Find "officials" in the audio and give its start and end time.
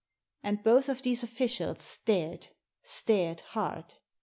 1.21-1.79